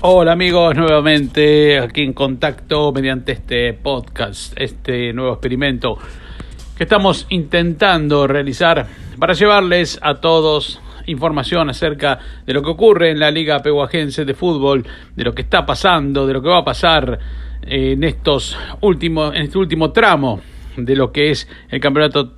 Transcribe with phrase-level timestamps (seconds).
[0.00, 5.98] Hola amigos, nuevamente aquí en contacto mediante este podcast, este nuevo experimento
[6.76, 8.86] que estamos intentando realizar
[9.18, 14.34] para llevarles a todos información acerca de lo que ocurre en la Liga Pehuajense de
[14.34, 17.18] Fútbol, de lo que está pasando, de lo que va a pasar
[17.62, 20.40] en estos últimos, en este último tramo
[20.84, 22.34] de lo que es el campeonato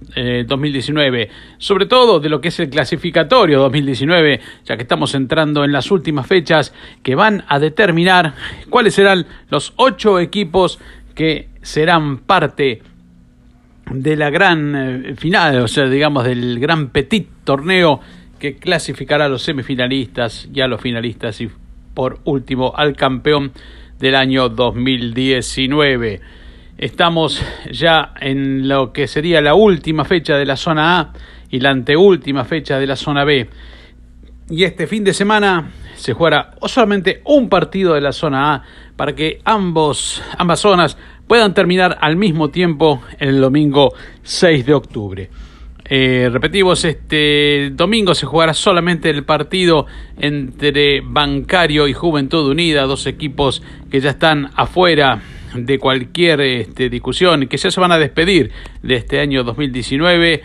[0.47, 1.29] 2019, eh,
[1.59, 5.91] sobre todo de lo que es el clasificatorio 2019, ya que estamos entrando en las
[5.91, 8.35] últimas fechas que van a determinar
[8.69, 10.79] cuáles serán los ocho equipos
[11.15, 12.83] que serán parte
[13.91, 18.01] de la gran eh, final, o sea, digamos, del gran petit torneo
[18.39, 21.51] que clasificará a los semifinalistas y a los finalistas y
[21.95, 23.53] por último al campeón
[23.99, 26.21] del año 2019.
[26.81, 31.13] Estamos ya en lo que sería la última fecha de la zona A
[31.51, 33.51] y la anteúltima fecha de la zona B.
[34.49, 38.63] Y este fin de semana se jugará solamente un partido de la zona A
[38.97, 45.31] para que ambos, ambas zonas puedan terminar al mismo tiempo el domingo 6 de octubre.
[45.85, 49.85] Eh, repetimos, este domingo se jugará solamente el partido
[50.19, 55.21] entre Bancario y Juventud Unida, dos equipos que ya están afuera
[55.55, 60.43] de cualquier este, discusión, que ya se van a despedir de este año 2019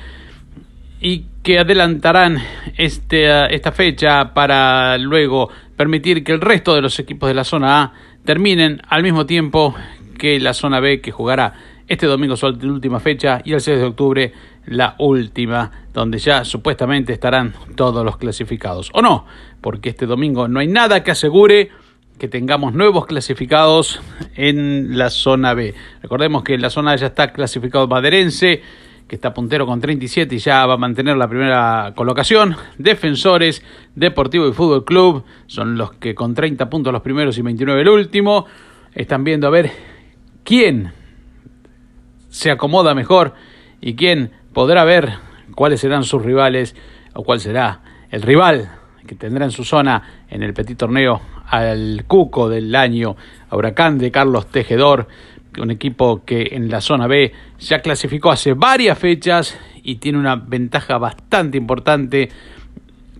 [1.02, 2.38] y que adelantarán
[2.78, 7.82] este, esta fecha para luego permitir que el resto de los equipos de la zona
[7.82, 9.76] A terminen al mismo tiempo
[10.18, 11.54] que la zona B que jugará
[11.88, 14.34] este domingo su última fecha y el 6 de octubre
[14.66, 18.90] la última, donde ya supuestamente estarán todos los clasificados.
[18.94, 19.26] O no,
[19.62, 21.70] porque este domingo no hay nada que asegure
[22.18, 24.02] que tengamos nuevos clasificados
[24.36, 25.74] en la zona B.
[26.02, 28.62] Recordemos que en la zona ya está clasificado Maderense,
[29.08, 32.56] que está puntero con 37 y ya va a mantener la primera colocación.
[32.78, 33.64] Defensores,
[33.96, 37.90] Deportivo y Fútbol Club son los que con 30 puntos los primeros y 29 el
[37.90, 38.46] último.
[38.94, 39.72] Están viendo a ver
[40.44, 40.94] quién
[42.30, 43.34] se acomoda mejor
[43.82, 45.14] y quién podrá ver
[45.54, 46.76] cuáles serán sus rivales
[47.14, 48.72] o cuál será el rival
[49.06, 53.16] que tendrá en su zona en el petit torneo al Cuco del año,
[53.50, 55.08] a Huracán de Carlos Tejedor,
[55.60, 60.36] un equipo que en la zona B ya clasificó hace varias fechas y tiene una
[60.36, 62.30] ventaja bastante importante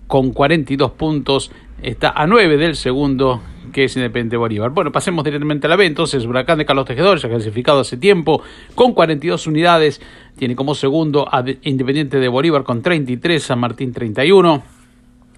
[0.06, 1.50] con 42 puntos,
[1.82, 3.42] está a 9 del segundo
[3.72, 4.70] que es Independiente Bolívar.
[4.70, 8.42] Bueno, pasemos directamente a la B, entonces Huracán de Carlos Tejedor, ya clasificado hace tiempo,
[8.74, 10.00] con 42 unidades,
[10.38, 14.62] tiene como segundo a Independiente de Bolívar con 33, San Martín 31,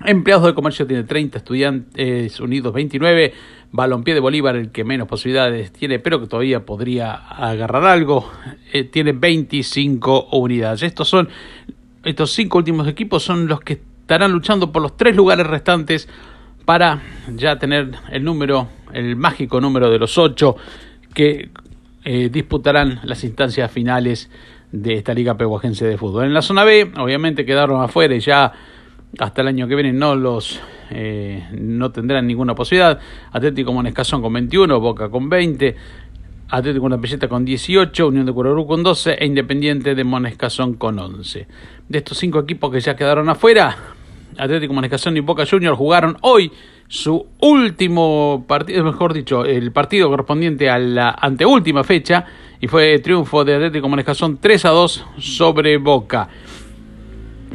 [0.04, 3.34] Empleados de comercio tiene 30, Estudiantes Unidos 29,
[3.72, 8.31] Balompié de Bolívar el que menos posibilidades tiene, pero que todavía podría agarrar algo,
[8.72, 10.82] eh, tiene 25 unidades.
[10.84, 11.28] Estos son
[12.04, 16.08] estos cinco últimos equipos son los que estarán luchando por los tres lugares restantes
[16.64, 17.03] para
[17.34, 20.56] ya tener el número, el mágico número de los ocho
[21.12, 21.50] que
[22.04, 24.31] eh, disputarán las instancias finales
[24.70, 26.25] de esta Liga Pehuajense de Fútbol.
[26.25, 28.53] En la zona B, obviamente quedaron afuera y ya
[29.19, 30.60] hasta el año que viene no los
[30.91, 32.98] eh, no tendrán ninguna posibilidad.
[33.32, 35.76] Atlético Monescazón con 21, Boca con 20,
[36.50, 40.98] Atlético Una Pelleta con 18, Unión de Curarú con 12 e Independiente de Monescazón con
[40.98, 41.46] 11.
[41.88, 43.76] De estos cinco equipos que ya quedaron afuera,
[44.36, 46.50] Atlético Monescazón y Boca Juniors jugaron hoy
[46.86, 52.25] su último partido, mejor dicho, el partido correspondiente a la anteúltima fecha
[52.60, 56.28] y fue triunfo de Atlético Monescazón 3 a 2 sobre Boca.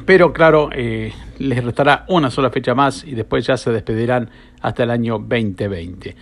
[0.05, 4.29] Pero claro, eh, les restará una sola fecha más y después ya se despedirán
[4.61, 6.15] hasta el año 2020.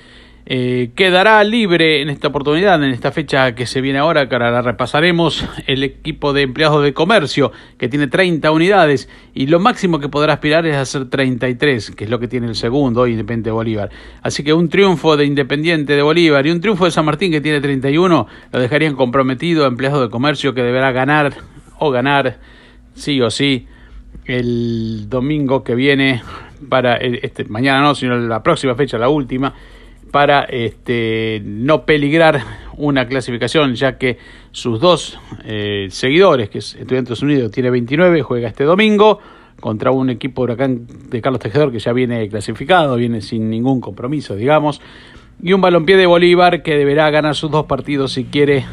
[0.46, 4.50] Eh, quedará libre en esta oportunidad, en esta fecha que se viene ahora, que ahora
[4.50, 10.00] la repasaremos, el equipo de empleados de comercio, que tiene 30 unidades, y lo máximo
[10.00, 13.54] que podrá aspirar es hacer 33, que es lo que tiene el segundo, Independiente de
[13.54, 13.92] Bolívar.
[14.24, 17.42] Así que un triunfo de Independiente de Bolívar y un triunfo de San Martín, que
[17.42, 21.34] tiene 31, lo dejarían comprometido a empleados de comercio, que deberá ganar
[21.78, 22.40] o ganar,
[22.96, 23.68] sí o sí,
[24.32, 26.22] el domingo que viene
[26.70, 29.54] para este mañana no sino la próxima fecha la última
[30.12, 32.42] para este no peligrar
[32.78, 34.18] una clasificación ya que
[34.52, 39.20] sus dos eh, seguidores que es Estudiantes Unidos tiene 29 juega este domingo
[39.60, 44.36] contra un equipo huracán de Carlos Tejedor que ya viene clasificado viene sin ningún compromiso
[44.36, 44.82] digamos
[45.42, 48.66] y un balompié de Bolívar que deberá ganar sus dos partidos si quiere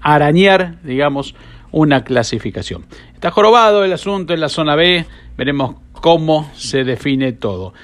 [0.00, 1.34] arañar digamos
[1.76, 2.86] una clasificación.
[3.12, 5.04] Está jorobado el asunto en la zona B,
[5.36, 7.74] veremos cómo se define todo.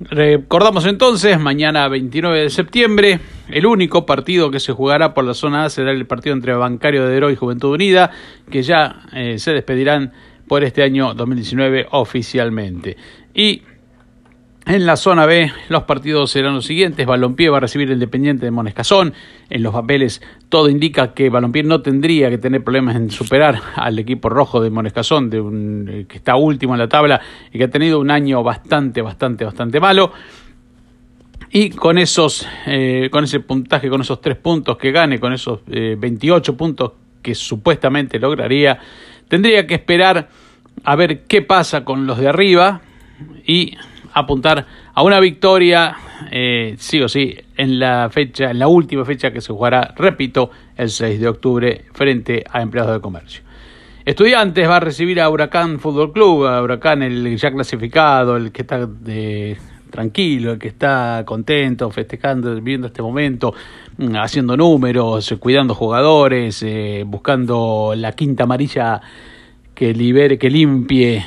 [0.00, 3.20] Recordamos entonces, mañana 29 de septiembre,
[3.50, 7.06] el único partido que se jugará por la zona A será el partido entre Bancario
[7.06, 8.10] de Héroe y Juventud Unida,
[8.50, 10.12] que ya eh, se despedirán
[10.48, 12.96] por este año 2019 oficialmente.
[13.34, 13.64] Y
[14.72, 17.04] En la zona B, los partidos serán los siguientes.
[17.04, 19.12] Balompié va a recibir el Independiente de Monescazón.
[19.50, 23.98] En los papeles, todo indica que Balompié no tendría que tener problemas en superar al
[23.98, 25.28] equipo rojo de Monescazón,
[25.90, 27.20] eh, que está último en la tabla
[27.52, 30.10] y que ha tenido un año bastante, bastante, bastante malo.
[31.50, 35.60] Y con esos, eh, con ese puntaje, con esos tres puntos que gane, con esos
[35.70, 38.78] eh, 28 puntos que supuestamente lograría,
[39.28, 40.30] tendría que esperar
[40.82, 42.80] a ver qué pasa con los de arriba
[43.46, 43.76] y
[44.12, 45.96] apuntar a una victoria,
[46.30, 50.50] eh, sí o sí, en la fecha, en la última fecha que se jugará, repito,
[50.76, 53.42] el 6 de octubre frente a empleados de comercio.
[54.04, 58.62] Estudiantes va a recibir a Huracán Fútbol Club, a Huracán el ya clasificado, el que
[58.62, 59.56] está de,
[59.92, 63.54] tranquilo, el que está contento, festejando, viviendo este momento,
[63.98, 69.00] mm, haciendo números, cuidando jugadores, eh, buscando la quinta amarilla
[69.72, 71.24] que libere, que limpie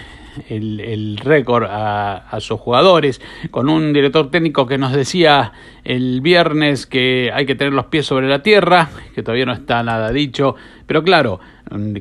[0.49, 3.21] el, récord a, sus jugadores,
[3.51, 5.53] con un director técnico que nos decía
[5.83, 9.83] el viernes que hay que tener los pies sobre la tierra, que todavía no está
[9.83, 10.55] nada dicho,
[10.85, 11.39] pero claro,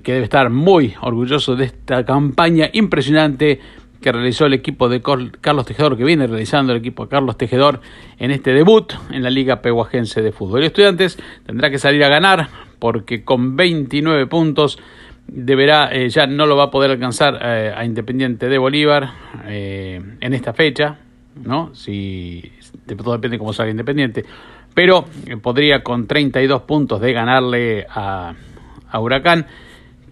[0.03, 3.61] que debe estar muy orgulloso de esta campaña impresionante
[4.05, 5.01] que realizó el equipo de
[5.41, 7.81] Carlos Tejedor, que viene realizando el equipo de Carlos Tejedor
[8.19, 10.63] en este debut en la Liga Pehuajense de Fútbol.
[10.63, 14.79] Y Estudiantes tendrá que salir a ganar porque con 29 puntos
[15.27, 19.11] deberá, eh, ya no lo va a poder alcanzar eh, a Independiente de Bolívar
[19.47, 20.99] eh, en esta fecha,
[21.43, 21.75] ¿no?
[21.75, 22.53] Si,
[22.97, 24.25] todo depende de cómo salga Independiente,
[24.75, 25.07] pero
[25.43, 28.35] podría con 32 puntos de ganarle a,
[28.91, 29.47] a Huracán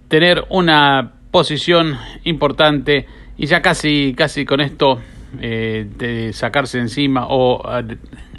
[0.09, 3.07] tener una posición importante
[3.37, 5.01] y ya casi, casi con esto
[5.33, 7.63] de sacarse encima o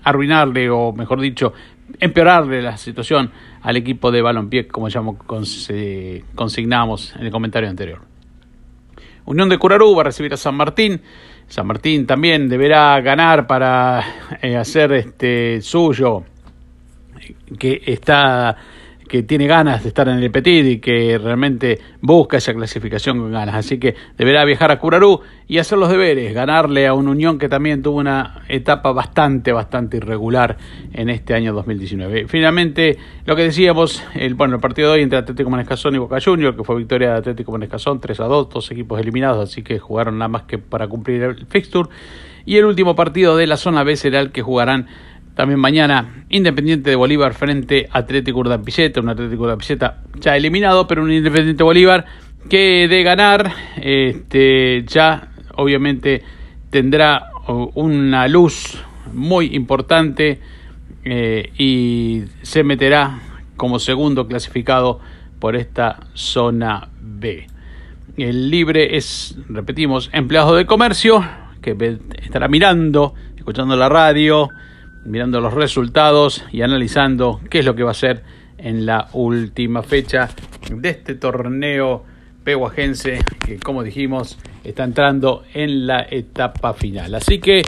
[0.04, 1.54] arruinarle o mejor dicho
[2.00, 3.32] empeorarle la situación
[3.62, 5.02] al equipo de balompié como ya
[6.36, 8.02] consignamos en el comentario anterior.
[9.26, 11.02] Unión de Curarú va a recibir a San Martín.
[11.48, 14.04] San Martín también deberá ganar para
[14.42, 16.24] eh, hacer este suyo
[17.58, 18.58] que está
[19.14, 23.32] que tiene ganas de estar en el Petit y que realmente busca esa clasificación con
[23.32, 23.54] ganas.
[23.54, 27.48] Así que deberá viajar a Curarú y hacer los deberes, ganarle a una Unión que
[27.48, 30.58] también tuvo una etapa bastante, bastante irregular
[30.94, 32.28] en este año 2019.
[32.28, 36.18] Finalmente, lo que decíamos, el, bueno, el partido de hoy entre Atlético Manescazón y Boca
[36.20, 39.78] Junior, que fue victoria de Atlético Manescazón 3 a 2, dos equipos eliminados, así que
[39.78, 41.88] jugaron nada más que para cumplir el fixture.
[42.46, 44.88] Y el último partido de la zona B será el que jugarán
[45.36, 51.04] también mañana, Independiente de Bolívar frente a Atlético Urdampilleta, un Atlético Urdampilleta ya eliminado, pero
[51.04, 52.06] un Independiente Bolívar
[52.50, 56.22] que de ganar, este, ya obviamente
[56.70, 60.40] tendrá una luz muy importante
[61.04, 63.20] eh, y se meterá
[63.58, 65.00] como segundo clasificado
[65.40, 67.48] por esta zona B.
[68.18, 71.24] El libre es, repetimos, empleado de comercio,
[71.62, 71.76] que
[72.22, 74.50] estará mirando, escuchando la radio,
[75.06, 78.24] mirando los resultados y analizando qué es lo que va a ser
[78.58, 80.30] en la última fecha
[80.70, 82.06] de este torneo
[82.44, 87.16] pehuajense que como dijimos está entrando en la etapa final.
[87.16, 87.62] Así que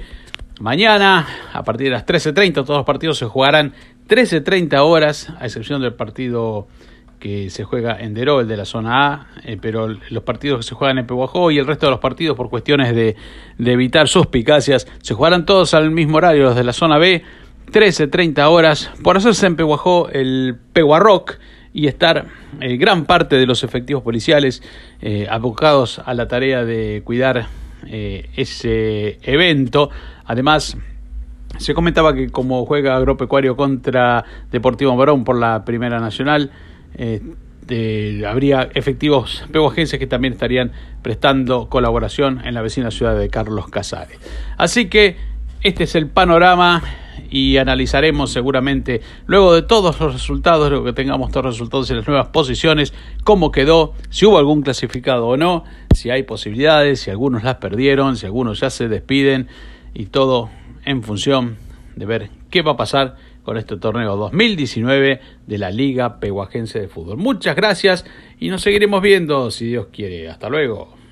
[0.60, 3.74] mañana a partir de las 13.30 todos los partidos se jugarán
[4.08, 6.68] 13.30 horas a excepción del partido
[7.20, 10.64] que se juega en Deró, el de la zona A, eh, pero los partidos que
[10.64, 13.16] se juegan en Pehuajó y el resto de los partidos por cuestiones de,
[13.58, 17.24] de evitar suspicacias se jugarán todos al mismo horario, los de la zona B,
[17.72, 21.38] 13.30 horas, por hacerse en Pehuajó el Pehuarrock
[21.76, 22.28] y estar
[22.62, 24.64] eh, gran parte de los efectivos policiales
[25.02, 27.48] eh, abocados a la tarea de cuidar
[27.88, 29.90] eh, ese evento.
[30.24, 30.78] Además,
[31.58, 36.52] se comentaba que como juega Agropecuario contra Deportivo Morón por la Primera Nacional,
[36.98, 37.22] eh,
[38.28, 40.72] habría efectivos pehuajenses que también estarían
[41.02, 44.20] prestando colaboración en la vecina ciudad de Carlos Casares.
[44.58, 45.18] Así que
[45.64, 46.84] este es el panorama
[47.30, 51.98] y analizaremos seguramente luego de todos los resultados, luego que tengamos todos los resultados en
[51.98, 57.12] las nuevas posiciones, cómo quedó, si hubo algún clasificado o no, si hay posibilidades, si
[57.12, 59.48] algunos las perdieron, si algunos ya se despiden
[59.94, 60.50] y todo
[60.86, 61.58] en función
[61.96, 66.88] de ver qué va a pasar con este torneo 2019 de la Liga Pehuajense de
[66.88, 67.18] Fútbol.
[67.18, 68.04] Muchas gracias
[68.40, 70.28] y nos seguiremos viendo si Dios quiere.
[70.28, 71.05] Hasta luego.